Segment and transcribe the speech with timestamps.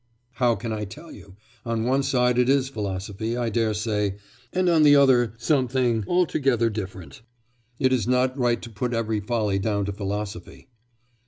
[0.31, 1.35] 'How can I tell you?
[1.63, 4.15] On one side it is philosophy, I daresay,
[4.51, 7.21] and on the other something altogether different.
[7.77, 10.69] It is not right to put every folly down to philosophy.